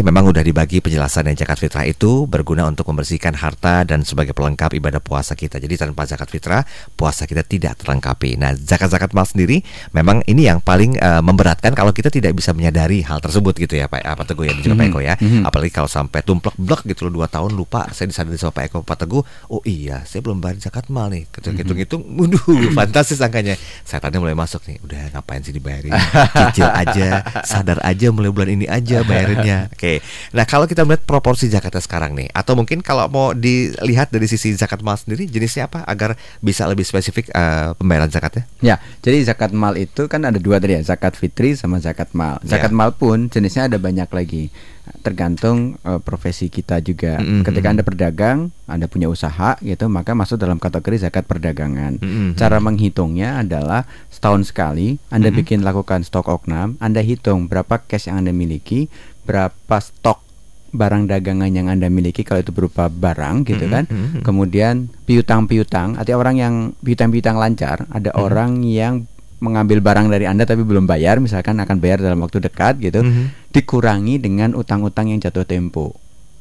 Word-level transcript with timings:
Memang 0.00 0.30
udah 0.30 0.42
dibagi 0.42 0.78
penjelasan 0.78 1.28
yang 1.28 1.36
zakat 1.36 1.58
fitrah 1.58 1.84
itu 1.84 2.24
berguna 2.24 2.66
untuk 2.68 2.88
membersihkan 2.88 3.34
harta 3.36 3.82
dan 3.82 4.02
sebagai 4.02 4.32
pelengkap 4.32 4.74
ibadah 4.76 5.02
puasa 5.02 5.34
kita. 5.34 5.58
Jadi 5.58 5.74
tanpa 5.76 6.06
zakat 6.06 6.28
fitrah, 6.30 6.62
puasa 6.94 7.26
kita 7.26 7.42
tidak 7.42 7.78
terlengkapi. 7.82 8.38
Nah, 8.38 8.54
zakat-zakat 8.54 9.12
mal 9.12 9.26
sendiri 9.26 9.60
memang 9.92 10.22
ini 10.30 10.46
yang 10.46 10.62
paling 10.62 10.96
uh, 11.00 11.22
memberatkan 11.24 11.72
kalau 11.74 11.90
kita 11.90 12.08
tidak 12.12 12.36
bisa 12.36 12.52
menyadari 12.52 13.02
hal 13.02 13.18
tersebut 13.18 13.56
gitu 13.58 13.78
ya 13.78 13.88
Pak 13.88 14.04
apa 14.04 14.22
Teguh 14.28 14.46
ya 14.46 14.52
juga 14.58 14.72
mm 14.72 14.76
-hmm. 14.76 14.80
Pak 14.80 14.88
Eko 14.92 15.00
ya. 15.00 15.14
Mm 15.18 15.28
-hmm. 15.28 15.42
Apalagi 15.48 15.72
kalau 15.72 15.90
sampai 15.90 16.20
tumplek 16.22 16.56
blok 16.58 16.82
gitu 16.86 17.08
loh 17.08 17.22
dua 17.22 17.26
tahun 17.26 17.54
lupa 17.54 17.90
saya 17.92 18.10
disadari 18.10 18.38
sama 18.38 18.52
Pak 18.54 18.64
Eko 18.70 18.78
Pak 18.84 18.96
Teguh, 19.04 19.22
oh 19.50 19.62
iya 19.64 20.04
saya 20.04 20.20
belum 20.22 20.38
bayar 20.38 20.60
zakat 20.60 20.86
mal 20.92 21.10
nih. 21.10 21.24
Hitung-hitung, 21.32 22.02
mm 22.04 22.12
-hmm. 22.14 22.20
waduh 22.20 22.72
fantastis 22.78 23.18
angkanya. 23.24 23.54
Saya 23.82 24.04
tadi 24.04 24.20
mulai 24.20 24.36
masuk 24.36 24.62
nih, 24.68 24.76
udah 24.84 25.02
ngapain 25.16 25.40
sih 25.42 25.54
dibayarin? 25.54 25.92
Cicil 26.38 26.68
aja, 26.68 27.24
sadar 27.42 27.78
aja 27.82 28.06
mulai 28.12 28.30
bulan 28.30 28.50
ini 28.52 28.66
aja 28.68 29.02
bayarinnya. 29.02 29.72
Oke. 29.72 29.87
Oke. 29.88 30.04
Nah, 30.36 30.44
kalau 30.44 30.68
kita 30.68 30.84
melihat 30.84 31.08
proporsi 31.08 31.48
zakatnya 31.48 31.80
sekarang 31.80 32.12
nih, 32.12 32.28
atau 32.36 32.52
mungkin 32.52 32.84
kalau 32.84 33.08
mau 33.08 33.32
dilihat 33.32 34.12
dari 34.12 34.28
sisi 34.28 34.52
zakat 34.52 34.84
mal 34.84 35.00
sendiri, 35.00 35.24
jenisnya 35.24 35.64
apa 35.64 35.88
agar 35.88 36.14
bisa 36.44 36.68
lebih 36.68 36.84
spesifik 36.84 37.32
uh, 37.32 37.72
pembayaran 37.72 38.12
zakatnya? 38.12 38.44
Ya, 38.60 38.76
jadi 39.00 39.24
zakat 39.24 39.56
mal 39.56 39.80
itu 39.80 40.04
kan 40.06 40.28
ada 40.28 40.36
dua 40.36 40.60
tadi 40.60 40.76
ya, 40.76 40.82
zakat 40.84 41.16
fitri 41.16 41.56
sama 41.56 41.80
zakat 41.80 42.12
mal. 42.12 42.36
Zakat 42.44 42.72
ya. 42.72 42.76
mal 42.76 42.92
pun 42.92 43.32
jenisnya 43.32 43.72
ada 43.72 43.80
banyak 43.80 44.08
lagi 44.12 44.52
tergantung 45.00 45.76
uh, 45.84 46.00
profesi 46.00 46.48
kita 46.48 46.80
juga. 46.80 47.20
Mm 47.20 47.24
-hmm. 47.24 47.42
Ketika 47.44 47.68
Anda 47.70 47.82
berdagang, 47.84 48.38
Anda 48.64 48.86
punya 48.88 49.08
usaha 49.08 49.56
gitu, 49.60 49.86
maka 49.88 50.16
masuk 50.16 50.40
dalam 50.40 50.56
kategori 50.56 51.08
zakat 51.08 51.28
perdagangan. 51.28 52.00
Mm 52.00 52.08
-hmm. 52.08 52.28
Cara 52.36 52.58
menghitungnya 52.58 53.44
adalah 53.44 53.84
setahun 54.08 54.50
sekali 54.50 54.96
Anda 55.12 55.28
mm 55.28 55.32
-hmm. 55.32 55.38
bikin 55.44 55.58
lakukan 55.64 56.00
stok 56.04 56.28
oknam, 56.28 56.80
Anda 56.80 57.04
hitung 57.04 57.46
berapa 57.46 57.84
cash 57.84 58.08
yang 58.08 58.24
Anda 58.24 58.32
miliki, 58.32 58.88
berapa 59.28 59.76
stok 59.76 60.24
barang 60.72 61.08
dagangan 61.08 61.48
yang 61.48 61.68
Anda 61.68 61.88
miliki 61.88 62.24
kalau 62.24 62.44
itu 62.44 62.52
berupa 62.52 62.88
barang 62.92 63.44
gitu 63.48 63.68
kan. 63.68 63.84
Mm 63.88 63.96
-hmm. 63.96 64.22
Kemudian 64.24 64.74
piutang-piutang, 65.08 65.96
artinya 65.96 66.18
orang 66.20 66.36
yang 66.36 66.54
piutang-piutang 66.84 67.36
lancar, 67.36 67.88
ada 67.88 68.12
mm 68.12 68.16
-hmm. 68.16 68.24
orang 68.24 68.50
yang 68.64 68.94
mengambil 69.38 69.78
barang 69.78 70.10
dari 70.10 70.26
Anda 70.26 70.44
tapi 70.44 70.66
belum 70.66 70.84
bayar, 70.84 71.22
misalkan 71.22 71.62
akan 71.62 71.78
bayar 71.78 72.02
dalam 72.02 72.20
waktu 72.20 72.42
dekat 72.42 72.80
gitu, 72.82 73.00
mm 73.00 73.08
-hmm. 73.08 73.26
dikurangi 73.54 74.20
dengan 74.20 74.52
utang-utang 74.52 75.08
yang 75.08 75.20
jatuh 75.22 75.46
tempo. 75.46 75.96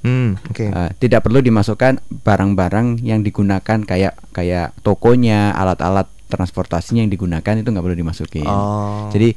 Hmm, 0.05 0.37
okay. 0.53 0.69
uh, 0.69 0.93
tidak 1.01 1.25
perlu 1.25 1.41
dimasukkan 1.41 1.99
barang-barang 2.21 3.01
yang 3.01 3.25
digunakan 3.25 3.81
kayak 3.81 4.13
kayak 4.29 4.77
tokonya, 4.85 5.51
alat-alat 5.57 6.05
transportasinya 6.27 7.01
yang 7.01 7.11
digunakan 7.11 7.55
itu 7.57 7.67
nggak 7.67 7.85
perlu 7.85 7.97
dimasukin. 7.97 8.45
Oh. 8.45 9.09
Jadi 9.09 9.33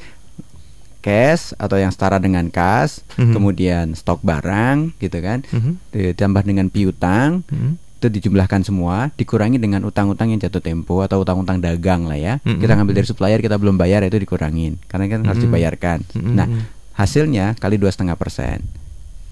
cash 1.00 1.56
atau 1.56 1.80
yang 1.80 1.90
setara 1.90 2.20
dengan 2.20 2.52
kas, 2.52 3.02
mm 3.16 3.24
-hmm. 3.24 3.34
kemudian 3.34 3.86
stok 3.96 4.20
barang 4.20 4.94
gitu 5.00 5.18
kan, 5.24 5.42
mm 5.48 5.60
-hmm. 5.60 5.74
ditambah 5.90 6.42
dengan 6.44 6.68
piutang, 6.68 7.42
mm 7.48 7.56
-hmm 7.56 7.90
itu 8.00 8.08
dijumlahkan 8.08 8.64
semua 8.64 9.12
dikurangi 9.12 9.60
dengan 9.60 9.84
utang-utang 9.84 10.32
yang 10.32 10.40
jatuh 10.40 10.64
tempo 10.64 11.04
atau 11.04 11.20
utang-utang 11.20 11.60
dagang 11.60 12.08
lah 12.08 12.16
ya 12.16 12.34
mm-hmm. 12.40 12.56
kita 12.64 12.72
ngambil 12.72 12.94
dari 12.96 13.06
supplier 13.06 13.40
kita 13.44 13.60
belum 13.60 13.76
bayar 13.76 14.00
itu 14.08 14.16
dikurangin 14.16 14.80
karena 14.88 15.04
kan 15.04 15.20
mm-hmm. 15.20 15.28
harus 15.28 15.40
dibayarkan 15.44 15.98
mm-hmm. 16.16 16.32
nah 16.32 16.48
hasilnya 16.96 17.60
kali 17.60 17.76
dua 17.76 17.92
setengah 17.92 18.16
persen 18.16 18.64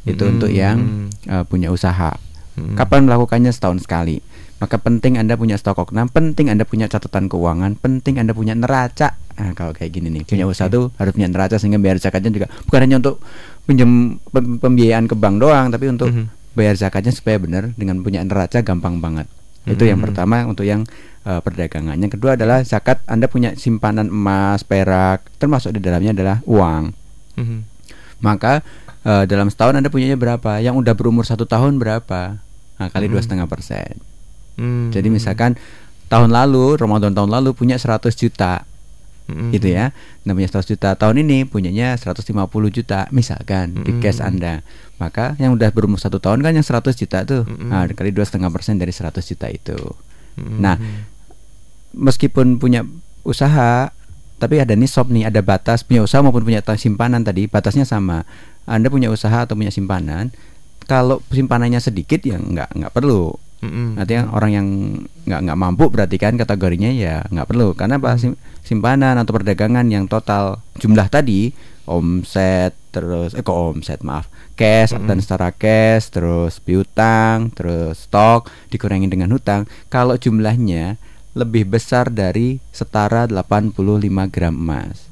itu 0.05 0.21
mm-hmm. 0.21 0.35
untuk 0.37 0.51
yang 0.53 1.09
uh, 1.33 1.49
punya 1.49 1.73
usaha 1.73 2.13
mm-hmm. 2.13 2.77
kapan 2.77 3.09
melakukannya 3.09 3.49
setahun 3.57 3.89
sekali 3.89 4.21
maka 4.61 4.77
penting 4.77 5.17
anda 5.17 5.41
punya 5.41 5.57
stok 5.57 5.89
oknam 5.89 6.13
penting 6.13 6.53
anda 6.53 6.69
punya 6.69 6.93
catatan 6.93 7.33
keuangan 7.33 7.81
penting 7.81 8.21
anda 8.21 8.37
punya 8.37 8.53
neraca 8.53 9.17
nah, 9.39 9.55
kalau 9.55 9.71
kayak 9.71 9.95
gini 9.95 10.11
nih 10.11 10.23
punya 10.27 10.45
usaha 10.45 10.67
tuh 10.67 10.91
harus 10.99 11.15
punya 11.15 11.31
neraca 11.31 11.57
sehingga 11.57 11.79
bayar 11.79 12.03
zakatnya 12.03 12.35
juga 12.35 12.47
bukan 12.67 12.81
hanya 12.83 12.97
untuk 12.99 13.23
pinjam 13.65 14.19
pembiayaan 14.35 15.07
ke 15.07 15.15
bank 15.15 15.39
doang 15.39 15.71
tapi 15.71 15.87
untuk 15.87 16.11
mm-hmm 16.11 16.39
bayar 16.59 16.75
zakatnya 16.75 17.15
supaya 17.15 17.39
benar 17.39 17.71
dengan 17.79 18.03
punya 18.03 18.27
neraca 18.27 18.59
gampang 18.67 18.99
banget. 18.99 19.31
Itu 19.63 19.87
yang 19.87 20.03
hmm. 20.03 20.07
pertama 20.11 20.43
untuk 20.49 20.67
yang 20.67 20.83
uh, 21.23 21.39
perdagangan. 21.39 21.95
Yang 21.95 22.19
kedua 22.19 22.35
adalah 22.35 22.67
zakat 22.67 22.99
Anda 23.07 23.31
punya 23.31 23.55
simpanan 23.55 24.11
emas, 24.11 24.67
perak, 24.67 25.23
termasuk 25.39 25.77
di 25.77 25.81
dalamnya 25.85 26.11
adalah 26.17 26.37
uang. 26.49 26.85
Hmm. 27.39 27.63
Maka 28.19 28.67
uh, 29.07 29.23
dalam 29.29 29.47
setahun 29.53 29.79
Anda 29.79 29.93
punyanya 29.93 30.19
berapa? 30.19 30.59
Yang 30.59 30.83
udah 30.83 30.95
berumur 30.99 31.23
satu 31.23 31.47
tahun 31.47 31.79
berapa? 31.79 32.43
Nah, 32.81 32.89
kali 32.91 33.07
dua 33.07 33.23
setengah 33.23 33.47
persen. 33.47 34.01
Hmm. 34.59 34.91
Jadi 34.91 35.13
misalkan 35.13 35.55
tahun 36.09 36.33
lalu 36.33 36.81
Ramadan 36.81 37.13
tahun 37.15 37.31
lalu 37.31 37.53
punya 37.53 37.77
100 37.77 38.09
juta 38.17 38.65
mm-hmm. 39.29 39.51
gitu 39.55 39.69
ya 39.71 39.93
namanya 40.25 40.59
100 40.59 40.73
juta 40.75 40.97
tahun 40.97 41.23
ini 41.23 41.45
punyanya 41.45 41.95
150 41.95 42.25
juta 42.73 43.07
misalkan 43.13 43.77
mm-hmm. 43.77 43.87
di 43.87 43.93
cash 44.01 44.25
anda 44.25 44.65
maka 44.97 45.37
yang 45.39 45.55
udah 45.55 45.71
berumur 45.71 46.01
satu 46.01 46.19
tahun 46.19 46.41
kan 46.41 46.57
yang 46.57 46.67
100 46.67 46.97
juta 46.97 47.23
tuh 47.29 47.45
mm-hmm. 47.45 47.69
nah 47.69 47.85
kali 47.87 48.11
dua 48.11 48.25
setengah 48.25 48.49
persen 48.49 48.81
dari 48.81 48.91
100 48.91 49.21
juta 49.21 49.47
itu 49.53 49.77
mm-hmm. 49.77 50.59
nah 50.59 50.77
meskipun 51.93 52.57
punya 52.57 52.83
usaha 53.23 53.93
tapi 54.39 54.63
ada 54.63 54.73
nisab 54.79 55.11
nih 55.11 55.29
ada 55.29 55.43
batas 55.43 55.83
punya 55.85 56.01
usaha 56.01 56.23
maupun 56.25 56.47
punya 56.47 56.63
simpanan 56.79 57.27
tadi 57.27 57.51
batasnya 57.51 57.85
sama 57.85 58.25
anda 58.65 58.89
punya 58.89 59.13
usaha 59.13 59.45
atau 59.45 59.59
punya 59.59 59.75
simpanan 59.75 60.31
kalau 60.89 61.21
simpanannya 61.29 61.83
sedikit 61.83 62.23
ya 62.25 62.39
nggak 62.39 62.79
nggak 62.79 62.93
perlu 62.95 63.35
Mm-hmm. 63.59 63.99
Artinya 63.99 64.23
orang 64.31 64.51
yang 64.55 64.67
nggak 65.27 65.41
nggak 65.51 65.59
mampu 65.59 65.85
berarti 65.91 66.17
kan 66.17 66.39
kategorinya 66.39 66.95
ya 66.95 67.27
nggak 67.27 67.49
perlu 67.51 67.75
karena 67.75 67.99
apa 67.99 68.15
simpanan 68.63 69.19
atau 69.19 69.35
perdagangan 69.35 69.87
yang 69.91 70.07
total 70.07 70.63
jumlah 70.79 71.11
tadi 71.11 71.51
omset 71.89 72.77
terus 72.95 73.35
eh 73.35 73.43
kok 73.43 73.57
omset 73.57 74.05
maaf 74.07 74.31
cash 74.55 74.95
mm-hmm. 74.95 75.09
dan 75.11 75.19
setara 75.19 75.51
cash 75.51 76.15
terus 76.15 76.63
piutang 76.63 77.51
terus 77.51 78.07
stok 78.07 78.47
dikurangi 78.71 79.11
dengan 79.11 79.35
hutang 79.35 79.67
kalau 79.91 80.15
jumlahnya 80.15 81.01
lebih 81.35 81.67
besar 81.67 82.15
dari 82.15 82.63
setara 82.71 83.27
85 83.27 83.75
gram 84.31 84.55
emas 84.55 85.08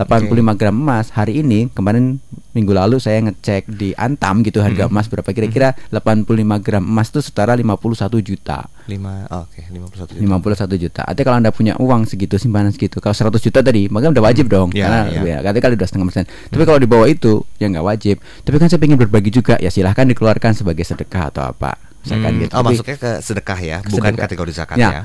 85 0.00 0.32
okay. 0.32 0.56
gram 0.56 0.76
emas 0.80 1.12
hari 1.12 1.44
ini 1.44 1.68
kemarin 1.76 2.16
minggu 2.56 2.72
lalu 2.72 2.96
saya 2.96 3.20
ngecek 3.20 3.68
di 3.68 3.92
Antam 4.00 4.40
gitu 4.40 4.64
harga 4.64 4.88
hmm. 4.88 4.92
emas 4.96 5.06
berapa 5.12 5.28
kira-kira 5.28 5.76
hmm. 5.76 6.24
85 6.24 6.64
gram 6.64 6.80
emas 6.80 7.12
itu 7.12 7.20
setara 7.20 7.52
51 7.52 8.08
juta. 8.24 8.64
5 8.90 9.30
oh, 9.30 9.46
oke 9.46 9.54
okay, 9.54 9.64
51 9.70 10.18
juta. 10.18 10.66
51 10.74 10.82
juta. 10.82 11.00
Artinya 11.06 11.26
kalau 11.30 11.38
Anda 11.38 11.50
punya 11.54 11.72
uang 11.78 12.02
segitu 12.10 12.34
simpanan 12.42 12.74
segitu 12.74 12.98
kalau 12.98 13.14
100 13.14 13.38
juta 13.38 13.62
tadi 13.62 13.86
maka 13.86 14.10
udah 14.10 14.24
wajib 14.26 14.50
hmm. 14.50 14.54
dong 14.54 14.68
yeah, 14.74 14.90
karena 14.90 15.00
yeah. 15.38 15.38
ya 15.46 15.60
kali 15.62 15.78
dua 15.78 15.86
setengah 15.86 16.06
persen. 16.10 16.26
Hmm. 16.26 16.50
Tapi 16.50 16.62
kalau 16.66 16.78
di 16.82 16.88
bawah 16.90 17.06
itu 17.06 17.46
ya 17.62 17.70
nggak 17.70 17.86
wajib. 17.86 18.16
Tapi 18.42 18.56
kan 18.58 18.66
saya 18.66 18.82
ingin 18.82 18.98
berbagi 18.98 19.30
juga 19.30 19.54
ya 19.62 19.70
silahkan 19.70 20.04
dikeluarkan 20.10 20.58
sebagai 20.58 20.82
sedekah 20.82 21.30
atau 21.30 21.46
apa 21.46 21.90
misalkan 22.00 22.32
hmm. 22.32 22.40
gitu. 22.44 22.52
Oh, 22.56 22.62
Tapi, 22.64 22.74
masuknya 22.74 22.96
ke 22.96 23.10
sedekah 23.20 23.58
ya, 23.60 23.78
bukan 23.84 24.12
sedekah. 24.16 24.24
kategori 24.24 24.52
zakat 24.56 24.76
ya. 24.80 24.90
ya. 24.90 25.02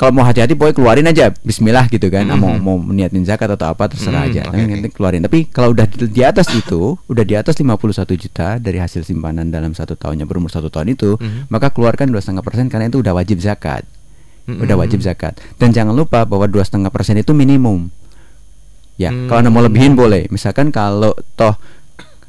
Kalau 0.00 0.16
mau 0.16 0.24
hati-hati 0.24 0.56
boleh 0.56 0.72
keluarin 0.72 1.04
aja 1.04 1.28
bismillah 1.44 1.90
gitu 1.92 2.08
kan. 2.08 2.24
Hmm. 2.24 2.40
Mau 2.40 2.56
mau 2.56 2.76
niatin 2.94 3.26
zakat 3.26 3.52
atau 3.52 3.68
apa 3.68 3.90
terserah 3.90 4.24
hmm. 4.24 4.30
aja. 4.32 4.42
Okay, 4.48 4.64
Tapi 4.64 4.80
okay. 4.80 4.92
keluarin. 4.94 5.22
Tapi 5.26 5.38
kalau 5.50 5.74
udah 5.74 5.86
di 5.90 6.22
atas 6.24 6.46
itu, 6.54 6.96
udah 6.96 7.24
di 7.26 7.34
atas 7.36 7.58
51 7.58 7.76
juta 8.16 8.56
dari 8.56 8.78
hasil 8.78 9.04
simpanan 9.04 9.50
dalam 9.50 9.74
satu 9.74 9.98
tahunnya 9.98 10.24
berumur 10.24 10.48
satu 10.48 10.70
tahun 10.72 10.94
itu, 10.94 11.18
hmm. 11.18 11.50
maka 11.52 11.74
keluarkan 11.74 12.08
dua 12.08 12.22
setengah 12.22 12.46
persen 12.46 12.70
karena 12.70 12.88
itu 12.88 13.02
udah 13.02 13.12
wajib 13.18 13.42
zakat. 13.42 13.82
Hmm. 14.46 14.62
Udah 14.62 14.78
wajib 14.78 15.02
zakat. 15.02 15.36
Dan 15.58 15.74
jangan 15.74 15.92
lupa 15.92 16.22
bahwa 16.22 16.46
dua 16.46 16.62
setengah 16.62 16.88
persen 16.94 17.18
itu 17.18 17.34
minimum. 17.34 17.90
Ya, 18.98 19.10
hmm. 19.10 19.26
kalau 19.26 19.38
anda 19.42 19.50
mau 19.50 19.62
lebihin 19.62 19.98
boleh. 19.98 20.30
Misalkan 20.30 20.70
kalau 20.70 21.14
toh 21.34 21.58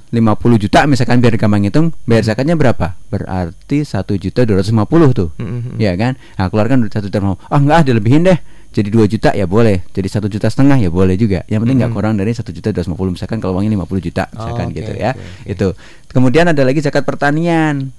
50 0.10 0.64
juta 0.66 0.90
misalkan 0.90 1.22
biar 1.22 1.38
gampang 1.38 1.70
hitung 1.70 1.94
bayar 2.10 2.26
zakatnya 2.26 2.58
berapa 2.58 2.98
berarti 3.14 3.86
satu 3.86 4.18
juta 4.18 4.42
dua 4.42 4.62
ratus 4.62 4.74
lima 4.74 4.90
puluh 4.90 5.14
tuh 5.14 5.30
mm-hmm. 5.38 5.78
ya 5.78 5.94
kan 5.94 6.18
nah 6.34 6.50
keluarkan 6.50 6.90
satu 6.90 7.14
juta 7.14 7.22
ah 7.22 7.38
oh, 7.38 7.60
enggak 7.62 7.86
dilebihin 7.86 8.26
deh 8.26 8.40
jadi 8.74 8.90
dua 8.90 9.06
juta 9.06 9.30
ya 9.38 9.46
boleh 9.46 9.86
jadi 9.94 10.10
satu 10.10 10.26
juta 10.26 10.50
setengah 10.50 10.82
ya 10.82 10.90
boleh 10.90 11.14
juga 11.14 11.46
yang 11.46 11.62
penting 11.62 11.86
nggak 11.86 11.94
mm-hmm. 11.94 12.10
kurang 12.10 12.18
dari 12.18 12.34
satu 12.34 12.50
juta 12.50 12.74
dua 12.74 12.82
ratus 12.82 12.90
lima 12.90 12.98
puluh 12.98 13.12
misalkan 13.14 13.38
kalau 13.38 13.54
uangnya 13.54 13.74
lima 13.78 13.86
puluh 13.86 14.02
juta 14.02 14.26
misalkan 14.34 14.66
oh, 14.66 14.72
okay, 14.74 14.78
gitu 14.82 14.92
ya 14.98 15.12
okay, 15.14 15.22
okay. 15.22 15.54
itu 15.54 15.68
kemudian 16.10 16.46
ada 16.50 16.62
lagi 16.66 16.82
zakat 16.82 17.06
pertanian 17.06 17.94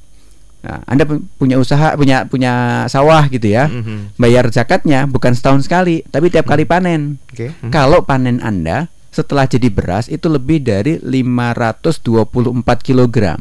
Nah, 0.61 0.85
anda 0.85 1.09
punya 1.41 1.57
usaha, 1.57 1.97
punya 1.97 2.29
punya 2.29 2.85
sawah 2.93 3.25
gitu 3.33 3.49
ya, 3.49 3.65
mm-hmm. 3.65 4.21
bayar 4.21 4.45
zakatnya 4.53 5.09
bukan 5.09 5.33
setahun 5.33 5.65
sekali, 5.65 6.05
tapi 6.13 6.29
tiap 6.29 6.45
kali 6.45 6.69
panen. 6.69 7.17
Okay. 7.33 7.49
Mm-hmm. 7.49 7.71
Kalau 7.73 8.05
panen 8.05 8.45
anda 8.45 8.93
setelah 9.11 9.45
jadi 9.45 9.69
beras 9.69 10.07
itu 10.07 10.31
lebih 10.31 10.63
dari 10.63 11.03
524 11.03 12.87
kg. 12.87 13.41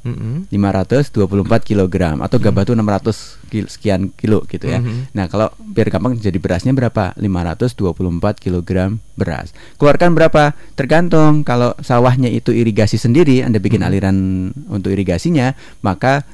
Mm 0.00 0.48
-hmm. 0.48 0.48
524 0.48 1.60
kg 1.60 1.96
atau 2.24 2.40
gabah 2.40 2.64
itu 2.64 2.72
600 2.72 3.52
kil 3.52 3.66
sekian 3.68 4.08
kilo 4.16 4.48
gitu 4.48 4.64
ya. 4.64 4.80
Mm 4.80 4.88
-hmm. 4.88 5.00
Nah, 5.12 5.28
kalau 5.28 5.52
biar 5.60 5.92
gampang 5.92 6.16
jadi 6.16 6.40
berasnya 6.40 6.72
berapa? 6.72 7.12
524 7.20 8.40
kg 8.40 8.96
beras. 9.20 9.52
Keluarkan 9.76 10.16
berapa? 10.16 10.56
Tergantung. 10.72 11.44
Kalau 11.44 11.76
sawahnya 11.84 12.32
itu 12.32 12.48
irigasi 12.48 12.96
sendiri, 12.96 13.44
Anda 13.44 13.60
bikin 13.60 13.84
mm 13.84 13.92
-hmm. 13.92 13.92
aliran 13.92 14.16
untuk 14.72 14.88
irigasinya, 14.88 15.52
maka 15.84 16.24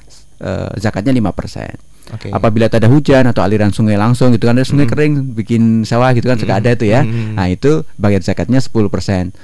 uh, 0.41 0.71
zakatnya 0.77 1.13
5%. 1.13 1.97
Okay. 2.07 2.31
Apabila 2.31 2.71
ada 2.71 2.87
hujan 2.87 3.27
atau 3.27 3.43
aliran 3.43 3.75
sungai 3.75 3.99
langsung 3.99 4.31
gitu 4.31 4.47
kan 4.47 4.55
ada 4.55 4.63
sungai 4.63 4.87
mm. 4.87 4.91
kering 4.95 5.13
bikin 5.35 5.63
sawah 5.83 6.15
gitu 6.15 6.31
kan 6.31 6.39
mm. 6.39 6.43
suka 6.47 6.53
ada 6.55 6.69
itu 6.71 6.87
ya. 6.87 7.03
Mm. 7.03 7.35
Nah, 7.35 7.51
itu 7.51 7.83
bagian 7.99 8.23
zakatnya 8.23 8.63
10%. 8.63 8.71
10% 8.79 9.35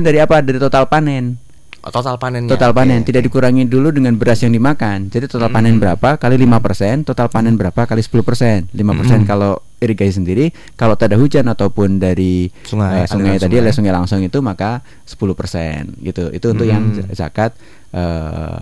dari 0.00 0.18
apa? 0.24 0.40
Dari 0.40 0.56
total 0.56 0.88
panen. 0.88 1.36
Oh, 1.78 1.94
total 1.94 2.18
panennya. 2.18 2.50
Total 2.50 2.74
panen 2.74 3.06
Oke, 3.06 3.14
tidak 3.14 3.30
dikurangi 3.30 3.70
dulu 3.70 3.94
dengan 3.94 4.18
beras 4.18 4.42
yang 4.42 4.50
dimakan. 4.50 5.14
Jadi 5.14 5.30
total 5.30 5.46
panen 5.46 5.78
berapa 5.78 6.18
kali 6.18 6.34
5%, 6.34 7.06
total 7.06 7.30
panen 7.30 7.54
berapa 7.54 7.86
kali 7.86 8.02
10%. 8.02 8.74
5% 8.74 9.30
kalau 9.30 9.62
irigasi 9.78 10.18
sendiri, 10.18 10.50
kalau 10.74 10.98
tak 10.98 11.14
ada 11.14 11.22
hujan 11.22 11.46
ataupun 11.46 12.02
dari 12.02 12.50
Sungai, 12.66 13.04
eh, 13.04 13.06
sungai 13.06 13.38
tadi 13.38 13.56
sungai. 13.56 13.62
oleh 13.62 13.72
sungai 13.72 13.92
langsung 13.94 14.18
itu 14.26 14.38
maka 14.42 14.82
10% 15.06 16.02
gitu. 16.02 16.34
Itu 16.34 16.50
untuk 16.50 16.66
yang 16.66 16.98
Mm. 16.98 17.14
zakat 17.14 17.54
eh, 17.94 18.58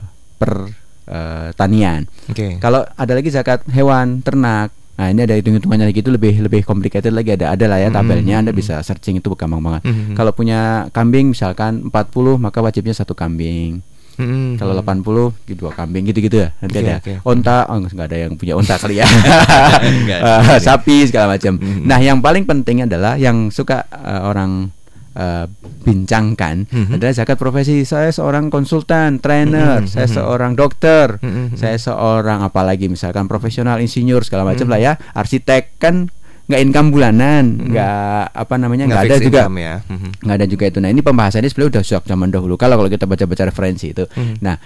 per 1.56 1.64
eh, 1.64 1.68
tanian. 1.72 2.00
Oke. 2.28 2.46
Kalau 2.60 2.84
ada 2.84 3.12
lagi 3.16 3.32
zakat 3.32 3.64
hewan, 3.72 4.20
ternak. 4.20 4.70
Nah, 4.96 5.12
ini 5.12 5.28
ada 5.28 5.36
hitung-hitungannya 5.36 5.92
lagi 5.92 6.00
itu 6.00 6.08
lebih 6.08 6.40
lebih 6.40 6.64
complicated 6.64 7.12
lagi 7.12 7.36
ada 7.36 7.52
ada 7.52 7.68
lah 7.68 7.76
ya 7.76 7.92
Hmm, 7.92 8.00
tabelnya 8.00 8.40
Anda 8.40 8.52
hmm. 8.52 8.60
bisa 8.60 8.80
searching 8.80 9.20
itu 9.20 9.28
gampang 9.36 9.60
banget. 9.60 9.84
Hmm. 9.84 10.16
Kalau 10.16 10.32
punya 10.32 10.88
kambing 10.92 11.36
misalkan 11.36 11.92
40 11.92 12.40
maka 12.40 12.64
wajibnya 12.64 12.96
satu 12.96 13.12
kambing. 13.12 13.84
Mm-mm. 14.16 14.56
Kalau 14.56 14.72
80 14.80 15.44
gitu, 15.44 15.68
dua 15.68 15.76
kambing 15.76 16.08
gitu-gitu 16.08 16.40
ya. 16.40 16.48
Nanti 16.64 16.80
Oke, 16.80 16.88
ada 16.88 16.94
oke. 17.04 17.12
onta, 17.28 17.56
oh 17.68 17.76
enggak 17.76 18.08
ada 18.08 18.16
yang 18.16 18.32
punya 18.40 18.56
onta 18.56 18.80
kali 18.80 18.96
ya. 18.96 19.06
Enggak, 19.84 20.18
enggak. 20.24 20.60
sapi 20.64 21.04
segala 21.04 21.36
macam. 21.36 21.60
Mhm. 21.60 21.84
Nah, 21.84 21.98
yang 22.00 22.18
paling 22.24 22.48
penting 22.48 22.88
adalah 22.88 23.20
yang 23.20 23.52
suka 23.52 23.84
eh, 23.92 24.22
orang 24.24 24.72
eh, 25.16 25.46
bincangkan 25.82 26.68
Mhm. 26.68 26.92
adalah 26.94 27.14
zakat 27.14 27.36
profesi. 27.36 27.82
Saya 27.82 28.12
seorang 28.12 28.52
konsultan, 28.52 29.16
trainer, 29.16 29.82
Mhm, 29.82 29.88
saya 29.88 30.06
mhm. 30.06 30.14
seorang 30.14 30.52
dokter, 30.52 31.16
Mhm. 31.18 31.56
saya 31.56 31.78
seorang 31.78 32.42
apalagi 32.42 32.86
misalkan 32.86 33.24
profesional 33.24 33.80
insinyur 33.80 34.20
segala 34.20 34.44
macam 34.44 34.68
Mhm. 34.68 34.72
lah 34.72 34.80
ya. 34.82 34.92
Arsitek 35.12 35.78
kan 35.78 36.12
nggak 36.46 36.60
income 36.62 36.94
bulanan, 36.94 37.58
nggak 37.58 38.22
apa 38.30 38.54
namanya 38.54 38.86
nggak 38.86 39.02
ada 39.04 39.16
juga 39.18 39.50
ya. 39.50 39.82
Nggak 40.22 40.36
ada 40.36 40.46
juga 40.46 40.64
itu. 40.68 40.78
Nah 40.78 40.90
ini 40.90 41.02
pembahasannya 41.02 41.48
sebenarnya 41.48 41.72
udah 41.74 41.82
sejak 41.82 42.04
zaman 42.04 42.30
dahulu. 42.30 42.54
Kalau 42.54 42.76
kalau 42.76 42.86
kita 42.86 43.02
baca-baca 43.02 43.42
referensi 43.46 43.90
itu, 43.90 44.06
Hmm. 44.14 44.38
nah 44.38 44.58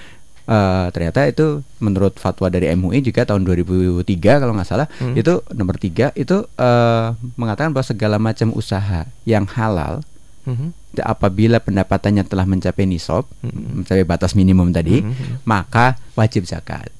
eh, 0.50 0.86
ternyata 0.90 1.30
itu 1.30 1.62
menurut 1.78 2.18
fatwa 2.18 2.50
dari 2.50 2.66
MUI 2.74 3.00
juga 3.00 3.22
tahun 3.22 3.46
2003 3.46 4.42
kalau 4.42 4.50
nggak 4.50 4.66
salah 4.66 4.90
Hmm. 4.98 5.14
itu 5.14 5.38
nomor 5.54 5.78
tiga 5.78 6.10
itu 6.12 6.42
eh, 6.58 7.06
mengatakan 7.38 7.70
bahwa 7.70 7.86
segala 7.86 8.18
macam 8.18 8.50
usaha 8.52 9.06
yang 9.22 9.46
halal 9.46 10.02
Mhm. 10.42 10.68
apabila 11.00 11.58
pendapatannya 11.58 12.24
telah 12.24 12.44
mencapai 12.44 12.82
nisab, 12.82 13.28
Hmm. 13.40 13.80
mencapai 13.80 14.02
batas 14.02 14.32
minimum 14.32 14.70
tadi, 14.70 14.98
Mhm. 14.98 15.44
maka 15.44 15.94
wajib 16.12 16.44
zakat. 16.44 16.90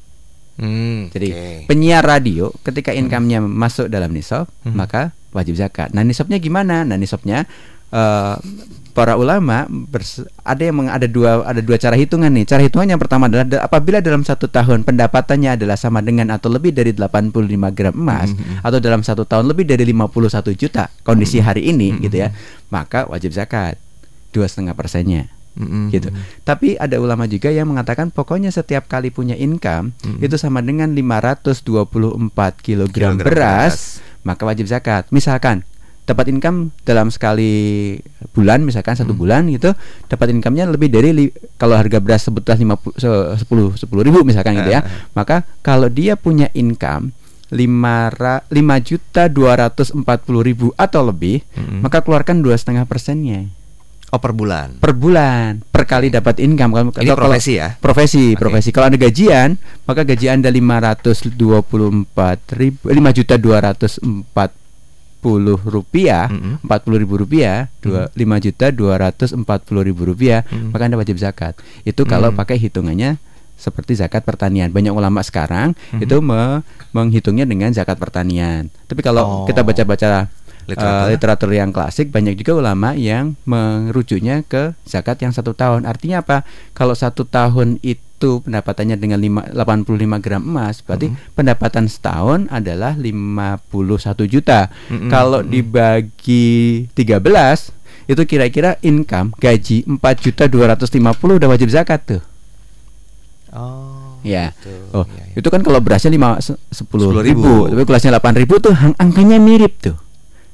Hmm, 0.55 1.09
Jadi 1.09 1.29
oke. 1.31 1.49
penyiar 1.67 2.05
radio 2.05 2.53
ketika 2.61 2.93
income-nya 2.93 3.41
masuk 3.41 3.89
dalam 3.89 4.11
nisab, 4.11 4.45
Hmm. 4.61 4.77
maka 4.77 5.11
wajib 5.31 5.55
zakat. 5.55 5.91
Nah, 5.91 6.03
nisabnya 6.03 6.37
gimana? 6.37 6.83
Nah, 6.83 6.95
nisabnya 6.95 7.49
eh, 7.89 8.37
para 8.91 9.15
ulama 9.15 9.67
bers- 9.67 10.23
ada 10.41 10.63
yang 10.63 10.77
meng- 10.77 10.93
ada 10.93 11.07
dua 11.07 11.43
ada 11.43 11.59
dua 11.59 11.75
cara 11.75 11.99
hitungan 11.99 12.31
nih. 12.31 12.45
Cara 12.45 12.63
hitungan 12.63 12.87
yang 12.87 13.03
pertama 13.03 13.27
adalah 13.27 13.43
da- 13.43 13.63
apabila 13.65 13.99
dalam 13.99 14.23
satu 14.23 14.47
tahun 14.47 14.83
pendapatannya 14.83 15.59
adalah 15.59 15.75
sama 15.75 15.99
dengan 15.99 16.31
atau 16.31 16.47
lebih 16.47 16.71
dari 16.71 16.95
85 16.95 17.67
gram 17.71 17.91
emas 17.91 18.31
Mhm. 18.31 18.63
atau 18.63 18.79
dalam 18.79 19.03
satu 19.03 19.27
tahun 19.27 19.43
lebih 19.45 19.67
dari 19.67 19.83
51 19.83 20.55
juta 20.55 20.87
kondisi 21.03 21.43
hari 21.43 21.67
ini 21.67 21.91
Mhm. 21.91 22.01
gitu 22.01 22.17
ya, 22.17 22.29
maka 22.71 23.05
wajib 23.05 23.31
zakat 23.31 23.77
dua 24.31 24.47
setengah 24.47 24.73
persennya 24.73 25.27
Mm-mm. 25.53 25.91
gitu. 25.91 26.09
Tapi 26.41 26.75
ada 26.75 26.97
ulama 26.97 27.27
juga 27.27 27.51
yang 27.51 27.67
mengatakan 27.67 28.09
pokoknya 28.09 28.49
setiap 28.49 28.87
kali 28.87 29.11
punya 29.11 29.35
income 29.35 29.91
Mm-mm. 29.99 30.19
itu 30.21 30.35
sama 30.35 30.59
dengan 30.61 30.89
524 30.91 31.51
kg 32.57 32.87
Kilogram 32.87 33.19
beras, 33.19 33.99
maka 34.23 34.43
wajib 34.45 34.65
zakat. 34.65 35.11
Misalkan 35.11 35.67
dapat 36.01 36.27
income 36.29 36.75
dalam 36.81 37.07
sekali 37.07 37.95
bulan 38.33 38.63
misalkan 38.63 38.95
satu 38.95 39.11
Mm. 39.11 39.21
bulan 39.21 39.43
gitu 39.47 39.71
dapat 40.07 40.35
income-nya 40.35 40.67
lebih 40.67 40.91
dari 40.91 41.11
li- 41.13 41.31
kalau 41.55 41.79
harga 41.79 41.99
beras 41.99 42.27
sebutlah 42.27 42.59
50 42.59 42.99
se- 42.99 43.47
10 43.47 43.79
10 43.79 44.03
ribu 44.03 44.27
misalkan 44.27 44.59
gitu 44.59 44.71
ya 44.73 44.83
Ah. 44.83 45.07
maka 45.15 45.47
kalau 45.61 45.87
dia 45.87 46.19
punya 46.19 46.51
income 46.51 47.15
5 47.51 47.59
ra- 48.13 48.43
5 48.45 48.55
juta 48.81 49.27
240 49.27 50.07
ribu 50.41 50.71
atau 50.75 51.03
lebih 51.03 51.43
Mm-mm. 51.51 51.81
maka 51.81 51.99
keluarkan 51.99 52.39
dua 52.39 52.55
setengah 52.55 52.85
persennya 52.85 53.51
Oh 54.09 54.19
per 54.19 54.31
bulan. 54.33 54.75
per 54.77 54.91
bulan 54.93 55.63
per 55.65 55.85
kali 55.85 56.09
dapat 56.09 56.39
income 56.39 56.75
kalau 56.75 56.91
Ini 56.93 56.99
kalau- 57.05 57.15
profesi 57.21 57.53
ya? 57.55 57.75
profesi 57.77 58.25
Oke. 58.33 58.39
profesi 58.41 58.69
kalau 58.69 58.87
ada 58.87 58.99
gajian 58.99 59.55
maka 59.85 60.03
gaji 60.05 60.27
anda 60.29 60.51
524 60.51 61.31
ribu 62.53 62.87
5 62.87 62.91
juta 63.13 63.35
240 63.37 64.51
rupiah 65.65 66.27
Mm-mm. 66.27 66.59
40 66.65 66.97
ribu 66.97 67.15
rupiah 67.19 67.71
dua, 67.79 68.11
5 68.11 68.19
juta 68.41 68.67
240 68.71 69.39
ribu 69.85 70.03
rupiah 70.05 70.43
maka 70.69 70.83
anda 70.85 70.97
wajib 70.97 71.15
zakat 71.15 71.55
itu 71.83 72.03
kalau 72.03 72.31
Mm. 72.31 72.37
pakai 72.37 72.59
hitungannya 72.59 73.15
seperti 73.61 73.93
zakat 73.95 74.25
pertanian 74.25 74.69
banyak 74.69 74.91
ulama 74.91 75.21
sekarang 75.21 75.77
Mhm. 75.93 76.01
itu 76.01 76.17
me- 76.19 76.65
menghitungnya 76.91 77.45
dengan 77.45 77.71
zakat 77.71 77.95
pertanian 77.95 78.73
tapi 78.85 79.01
kalau 79.01 79.23
Oh. 79.23 79.45
kita 79.45 79.61
baca-baca 79.61 80.33
Literatur. 80.63 81.03
eh, 81.03 81.09
literatur 81.11 81.51
yang 81.53 81.71
klasik 81.71 82.09
banyak 82.09 82.37
juga 82.37 82.53
ulama 82.57 82.93
yang 82.93 83.35
merujuknya 83.45 84.43
ke 84.43 84.73
zakat 84.83 85.19
yang 85.19 85.31
satu 85.31 85.53
tahun 85.53 85.83
artinya 85.83 86.21
apa 86.21 86.43
kalau 86.73 86.95
satu 86.95 87.25
tahun 87.25 87.77
itu 87.83 87.99
pendapatannya 88.41 88.95
dengan 88.95 89.19
lima- 89.19 89.49
85 89.49 89.91
gram 90.19 90.39
emas 90.39 90.79
berarti 90.81 91.09
Mhm. 91.09 91.35
pendapatan 91.35 91.85
setahun 91.85 92.47
adalah 92.49 92.95
51 92.95 93.59
juta 94.25 94.69
Mm-mm. 94.87 95.09
kalau 95.09 95.41
Mm-mm. 95.41 95.51
dibagi 95.51 96.49
13 96.93 97.73
itu 98.07 98.23
kira-kira 98.25 98.75
income 98.81 99.33
gaji 99.37 99.87
4 99.89 99.99
juta 100.21 100.45
250 100.45 101.03
udah 101.37 101.49
wajib 101.49 101.69
zakat 101.69 102.01
tuh 102.05 102.23
Oh. 103.51 104.19
Ya. 104.23 104.53
gitu. 104.55 104.71
Oh, 104.93 105.05
Ya, 105.09 105.25
ya. 105.27 105.41
itu 105.41 105.49
kan 105.49 105.61
kalau 105.61 105.81
berasnya 105.81 106.11
5 106.11 106.39
10 106.39 106.57
10.000. 106.71 107.25
ribu, 107.25 107.55
tapi 107.67 107.83
kelasnya 107.83 108.15
8 108.15 108.37
ribu 108.37 108.59
tuh 108.59 108.71
angkanya 108.97 109.37
mirip 109.37 109.75
tuh. 109.81 109.97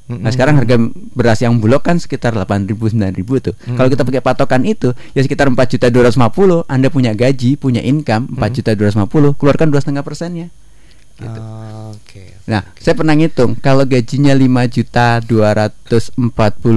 Nah, 0.07 0.23
Mm-mm. 0.23 0.31
sekarang 0.31 0.55
harga 0.55 0.79
beras 1.13 1.43
yang 1.43 1.59
bulog 1.59 1.83
kan 1.83 1.99
sekitar 1.99 2.31
8.000 2.31 2.95
9.000 2.95 3.43
tuh. 3.43 3.55
Mm. 3.59 3.75
Kalau 3.75 3.89
kita 3.91 4.03
pakai 4.07 4.23
patokan 4.23 4.63
itu 4.63 4.95
ya 5.13 5.21
sekitar 5.21 5.51
4 5.51 5.59
juta 5.67 5.91
250, 5.91 6.63
Anda 6.65 6.89
punya 6.89 7.11
gaji, 7.11 7.59
punya 7.59 7.83
income 7.83 8.31
4 8.31 8.39
Mm. 8.39 8.55
juta 8.55 8.71
250, 8.73 9.35
keluarkan 9.35 9.67
2,5 9.69 10.01
persennya. 10.01 10.47
Gitu. 11.17 11.41
Oh, 11.41 11.97
Oke. 11.97 12.37
Nah, 12.45 12.61
saya 12.77 12.93
pernah 12.93 13.17
ngitung 13.17 13.57
kalau 13.57 13.83
gajinya 13.83 14.31
5 14.31 14.45
juta 14.69 15.17
240 15.25 16.21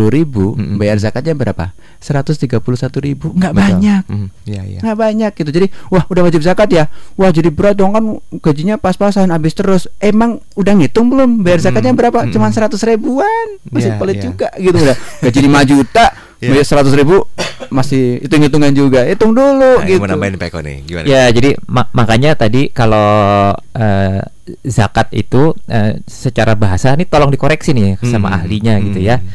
ribu, 0.08 0.56
Mm-mm. 0.56 0.80
bayar 0.80 0.96
zakatnya 0.96 1.36
berapa? 1.36 1.76
131 2.00 2.64
ribu, 3.00 3.36
nggak 3.36 3.52
Betul. 3.52 3.64
banyak. 3.68 4.04
Mm, 4.08 4.28
Iya, 4.48 4.62
iya. 4.64 4.80
nggak 4.80 4.98
banyak 4.98 5.32
gitu 5.36 5.50
jadi 5.52 5.68
wah 5.90 6.08
udah 6.08 6.24
wajib 6.24 6.42
zakat 6.42 6.72
ya 6.72 6.88
wah 7.14 7.30
jadi 7.30 7.52
berat 7.52 7.76
dong 7.76 7.92
kan 7.92 8.02
gajinya 8.40 8.76
pas-pasan 8.76 9.30
habis 9.30 9.52
terus 9.52 9.86
emang 10.00 10.40
udah 10.56 10.74
ngitung 10.74 11.12
belum 11.12 11.44
bayar 11.44 11.60
zakatnya 11.62 11.92
Mm, 11.92 12.00
berapa 12.00 12.20
mm. 12.26 12.32
cuman 12.32 12.50
100 12.50 12.80
ribuan 12.88 13.48
masih 13.68 13.92
Iya, 13.92 14.00
pelit 14.00 14.16
iya. 14.16 14.24
juga 14.24 14.48
gitu 14.56 14.78
udah 14.80 14.98
gaji 15.22 15.40
5 15.44 15.60
juta 15.68 16.06
Iya. 16.40 16.56
bayar 16.56 16.66
100 16.66 16.96
ribu 16.96 17.28
masih 17.68 18.24
hitung 18.24 18.40
hitungan 18.40 18.72
juga 18.72 19.04
hitung 19.04 19.32
dulu 19.32 19.76
Nah, 19.76 19.84
gitu 19.84 20.00
yang 20.00 20.02
mau 20.02 20.10
nambahin 20.10 20.36
Peko 20.36 20.60
nih, 20.60 20.78
gimana? 20.82 21.06
Ya, 21.06 21.28
jadi 21.28 21.60
ma- 21.66 21.92
makanya 21.92 22.32
tadi 22.34 22.72
kalau 22.72 23.52
eh, 23.70 24.24
zakat 24.64 25.12
itu 25.12 25.52
eh, 25.66 26.00
secara 26.04 26.56
bahasa 26.56 26.92
ini 26.92 27.04
tolong 27.04 27.28
dikoreksi 27.28 27.72
nih 27.72 28.00
sama 28.02 28.32
Hmm, 28.32 28.38
ahlinya 28.40 28.80
gitu 28.80 29.00
ya. 29.00 29.20
hmm. 29.20 29.28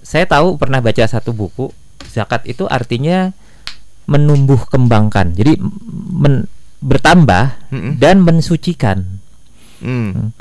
Saya 0.00 0.24
tahu 0.24 0.56
pernah 0.56 0.80
baca 0.80 1.04
satu 1.04 1.30
buku, 1.30 1.70
zakat 2.08 2.42
itu 2.44 2.64
artinya 2.64 3.30
menumbuh 4.04 4.64
kembangkan. 4.64 5.30
Jadi 5.30 5.60
men- 6.10 6.48
bertambah 6.80 7.68
Mm-mm. 7.68 8.00
dan 8.00 8.18
mensucikan. 8.18 9.04
Hmm. 9.78 10.32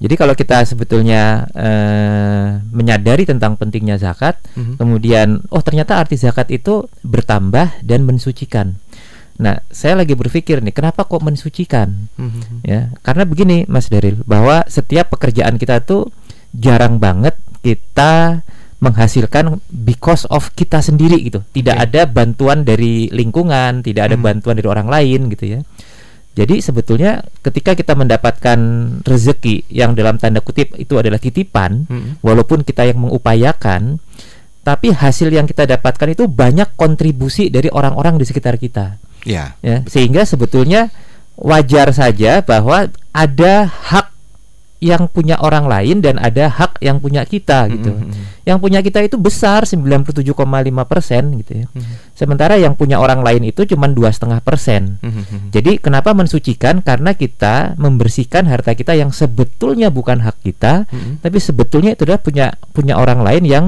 Jadi 0.00 0.14
kalau 0.16 0.32
kita 0.32 0.64
sebetulnya 0.64 1.44
eh, 1.52 2.56
menyadari 2.72 3.28
tentang 3.28 3.60
pentingnya 3.60 4.00
zakat, 4.00 4.40
Mhm. 4.56 4.80
kemudian 4.80 5.44
oh 5.52 5.60
ternyata 5.60 6.00
arti 6.00 6.16
zakat 6.16 6.48
itu 6.48 6.88
bertambah 7.04 7.84
dan 7.84 8.08
mensucikan. 8.08 8.80
Nah, 9.40 9.60
saya 9.68 9.96
lagi 9.96 10.12
berpikir 10.12 10.60
nih, 10.60 10.72
kenapa 10.72 11.04
kok 11.04 11.20
mensucikan? 11.20 12.08
Mhm. 12.16 12.64
Ya, 12.64 12.92
karena 13.00 13.24
begini 13.24 13.64
Mas 13.68 13.88
Daril, 13.88 14.20
bahwa 14.24 14.64
setiap 14.68 15.12
pekerjaan 15.12 15.56
kita 15.56 15.80
tuh 15.80 16.08
jarang 16.52 16.96
banget 16.96 17.36
kita 17.60 18.40
menghasilkan 18.80 19.60
because 19.68 20.24
of 20.32 20.48
kita 20.56 20.80
sendiri 20.80 21.20
gitu. 21.20 21.44
Tidak 21.52 21.76
Oke. 21.76 21.84
ada 21.92 22.08
bantuan 22.08 22.64
dari 22.64 23.12
lingkungan, 23.12 23.84
tidak 23.84 24.08
ada 24.08 24.16
Hmm. 24.16 24.24
bantuan 24.24 24.56
dari 24.56 24.68
orang 24.68 24.88
lain 24.88 25.28
gitu 25.28 25.44
ya. 25.56 25.60
Jadi 26.30 26.62
sebetulnya 26.62 27.26
ketika 27.42 27.74
kita 27.74 27.98
mendapatkan 27.98 28.58
rezeki 29.02 29.66
yang 29.66 29.98
dalam 29.98 30.14
tanda 30.16 30.38
kutip 30.38 30.78
itu 30.78 30.94
adalah 30.94 31.18
titipan, 31.18 31.90
Mhm. 31.90 32.22
walaupun 32.22 32.62
kita 32.62 32.86
yang 32.86 33.02
mengupayakan, 33.02 33.98
tapi 34.62 34.94
hasil 34.94 35.32
yang 35.32 35.48
kita 35.48 35.66
dapatkan 35.66 36.14
itu 36.14 36.30
banyak 36.30 36.76
kontribusi 36.76 37.50
dari 37.50 37.66
orang-orang 37.72 38.20
di 38.20 38.28
sekitar 38.28 38.60
kita 38.60 39.00
Ya. 39.24 39.56
ya 39.64 39.82
sehingga 39.88 40.22
sebetulnya 40.22 40.92
wajar 41.40 41.90
saja 41.96 42.44
bahwa 42.44 42.92
ada 43.10 43.54
hak 43.66 44.12
yang 44.80 45.12
punya 45.12 45.36
orang 45.44 45.68
lain 45.68 46.00
dan 46.00 46.16
ada 46.16 46.48
hak 46.48 46.80
yang 46.80 47.04
punya 47.04 47.28
kita 47.28 47.68
gitu. 47.68 47.92
Mm 47.92 48.10
-hmm. 48.10 48.48
Yang 48.48 48.58
punya 48.64 48.80
kita 48.80 49.04
itu 49.04 49.20
besar 49.20 49.68
97,5 49.68 50.32
persen 50.88 51.22
gitu 51.36 51.52
ya. 51.60 51.66
Mm 51.68 51.80
-hmm. 51.84 51.94
Sementara 52.16 52.56
yang 52.56 52.72
punya 52.76 52.96
orang 52.96 53.20
lain 53.20 53.44
itu 53.44 53.68
cuma 53.68 53.92
dua 53.92 54.08
setengah 54.08 54.40
persen. 54.40 54.96
Mm-hmm. 55.04 55.52
Jadi 55.52 55.72
kenapa 55.80 56.16
mensucikan? 56.16 56.80
Karena 56.80 57.12
kita 57.12 57.76
membersihkan 57.76 58.48
harta 58.48 58.72
kita 58.72 58.96
yang 58.96 59.12
sebetulnya 59.12 59.92
bukan 59.92 60.24
hak 60.24 60.40
kita, 60.40 60.88
mm 60.88 60.96
-hmm. 60.96 61.14
tapi 61.20 61.38
sebetulnya 61.40 61.92
itu 61.92 62.08
adalah 62.08 62.20
punya 62.20 62.46
punya 62.72 62.96
orang 62.96 63.20
lain 63.20 63.44
yang 63.44 63.64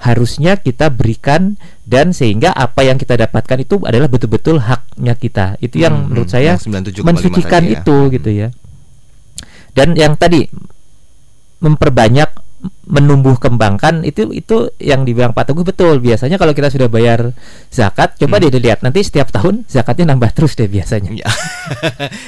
harusnya 0.00 0.60
kita 0.60 0.92
berikan 0.92 1.56
dan 1.84 2.12
sehingga 2.16 2.52
apa 2.52 2.84
yang 2.84 2.96
kita 2.96 3.20
dapatkan 3.20 3.64
itu 3.64 3.80
adalah 3.84 4.08
betul-betul 4.08 4.64
haknya 4.64 5.12
kita. 5.16 5.60
Itu 5.60 5.80
yang 5.80 5.92
mm 5.92 6.00
-hmm. 6.00 6.08
menurut 6.08 6.28
saya 6.32 6.56
mensucikan 7.04 7.64
ya. 7.68 7.80
itu 7.80 7.96
gitu 8.12 8.30
ya. 8.32 8.48
Dan 9.74 9.98
yang 9.98 10.14
tadi 10.14 10.46
memperbanyak 11.58 12.30
menumbuh 12.94 13.34
kembangkan 13.42 14.06
itu 14.06 14.30
itu 14.30 14.70
yang 14.78 15.02
dibilang 15.02 15.34
Pak 15.34 15.50
Teguh 15.50 15.66
betul. 15.66 15.98
Biasanya 15.98 16.38
kalau 16.38 16.54
kita 16.54 16.70
sudah 16.70 16.86
bayar 16.86 17.34
zakat 17.74 18.14
coba 18.14 18.38
hmm. 18.38 18.42
deh 18.46 18.50
dilihat 18.54 18.86
nanti 18.86 19.02
setiap 19.02 19.34
tahun 19.34 19.66
zakatnya 19.66 20.14
nambah 20.14 20.30
terus 20.30 20.54
deh 20.54 20.70
biasanya. 20.70 21.10
Iya. 21.10 21.26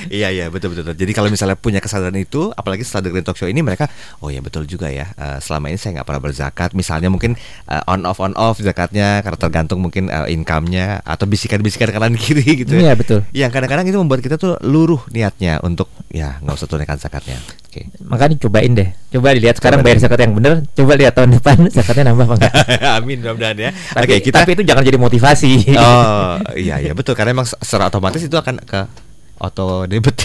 Iya 0.06 0.32
iya 0.32 0.46
betul 0.49 0.73
betul 0.73 0.96
jadi 0.96 1.12
kalau 1.12 1.28
misalnya 1.28 1.58
punya 1.61 1.82
kesadaran 1.82 2.16
itu 2.16 2.49
apalagi 2.56 2.87
setelah 2.87 3.11
dengerin 3.11 3.26
talk 3.26 3.37
show 3.37 3.50
ini 3.50 3.61
mereka 3.61 3.90
oh 4.25 4.32
ya 4.32 4.40
betul 4.40 4.64
juga 4.64 4.88
ya 4.88 5.12
uh, 5.18 5.37
selama 5.42 5.68
ini 5.68 5.78
saya 5.78 6.00
nggak 6.00 6.06
pernah 6.08 6.23
berzakat. 6.23 6.70
Misalnya 6.73 7.12
mungkin 7.12 7.37
uh, 7.68 7.85
on 7.87 8.08
off 8.08 8.18
on 8.18 8.32
off 8.35 8.58
zakatnya 8.58 9.20
karena 9.20 9.38
tergantung 9.38 9.85
mungkin 9.85 10.08
uh, 10.08 10.26
income-nya 10.26 11.04
atau 11.04 11.28
bisikan-bisikan 11.28 11.92
kanan 11.92 12.16
kiri 12.23 12.64
gitu 12.64 12.75
ya. 12.80 12.90
iya 12.90 12.92
betul. 12.96 13.23
Yang 13.30 13.50
kadang-kadang 13.61 13.87
itu 13.87 13.99
membuat 14.00 14.20
kita 14.25 14.40
tuh 14.40 14.56
luruh 14.64 15.04
niatnya 15.12 15.61
untuk 15.62 15.92
ya 16.08 16.40
nggak 16.40 16.56
usah 16.56 16.68
tunaikan 16.68 16.96
zakatnya. 16.96 17.38
Oke. 17.66 17.85
Okay. 17.85 17.85
makanya 18.08 18.40
cobain 18.40 18.73
deh. 18.73 18.88
Coba 19.12 19.37
dilihat 19.37 19.61
sekarang 19.61 19.85
coba 19.85 19.87
bayar 19.92 19.99
zakat 20.00 20.18
yang 20.25 20.32
benar 20.32 20.55
coba 20.62 20.92
lihat 20.96 21.12
tahun 21.16 21.38
depan 21.40 21.56
zakatnya 21.76 22.12
nambah 22.12 22.25
apa 22.26 22.34
enggak? 22.38 22.52
Amin 22.98 23.16
mudah-mudahan 23.22 23.56
ya. 23.56 23.70
Oke 23.96 24.04
okay, 24.06 24.18
kita 24.22 24.44
tapi 24.44 24.54
itu 24.56 24.62
jangan 24.62 24.82
jadi 24.84 24.98
motivasi. 24.98 25.52
Oh 25.76 26.36
iya 26.56 26.76
iya 26.82 26.92
betul. 26.92 27.16
Karena 27.16 27.36
emang 27.36 27.46
secara 27.48 27.88
otomatis 27.88 28.22
itu 28.22 28.36
akan 28.36 28.60
ke 28.62 29.05
auto 29.36 29.84
debit 29.84 30.16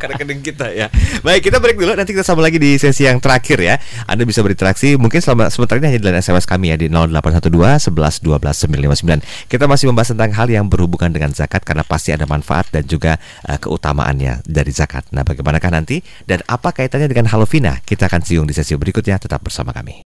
ke 0.00 0.06
rekening 0.10 0.44
kita 0.44 0.68
ya. 0.72 0.92
Baik, 1.24 1.48
kita 1.48 1.62
break 1.62 1.78
dulu 1.78 1.92
nanti 1.96 2.12
kita 2.12 2.26
sambung 2.26 2.44
lagi 2.44 2.60
di 2.60 2.76
sesi 2.76 3.06
yang 3.08 3.22
terakhir 3.22 3.58
ya. 3.62 3.74
Anda 4.04 4.26
bisa 4.28 4.44
berinteraksi 4.44 4.98
mungkin 5.00 5.24
selama 5.24 5.48
sementara 5.48 5.80
ini 5.80 5.94
hanya 5.94 6.00
di 6.00 6.08
SMS 6.20 6.44
kami 6.44 6.74
ya 6.74 6.76
di 6.76 6.90
0812 6.92 7.88
11 7.88 8.24
12 8.24 8.68
959. 8.68 9.48
Kita 9.48 9.64
masih 9.64 9.88
membahas 9.88 10.10
tentang 10.12 10.32
hal 10.36 10.48
yang 10.50 10.66
berhubungan 10.68 11.10
dengan 11.14 11.30
zakat 11.32 11.64
karena 11.64 11.86
pasti 11.86 12.12
ada 12.12 12.28
manfaat 12.28 12.68
dan 12.74 12.84
juga 12.84 13.16
uh, 13.48 13.56
keutamaannya 13.56 14.44
dari 14.44 14.72
zakat. 14.74 15.08
Nah, 15.14 15.24
bagaimanakah 15.24 15.70
nanti 15.72 16.04
dan 16.28 16.44
apa 16.44 16.74
kaitannya 16.74 17.08
dengan 17.08 17.30
Halovina? 17.30 17.80
Kita 17.82 18.10
akan 18.10 18.20
siung 18.20 18.46
di 18.48 18.54
sesi 18.54 18.76
berikutnya 18.76 19.16
tetap 19.16 19.40
bersama 19.40 19.72
kami. 19.72 20.04